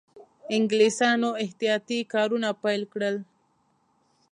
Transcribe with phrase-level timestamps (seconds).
[0.55, 3.15] انګلیسیانو احتیاطي کارونه پیل کړل.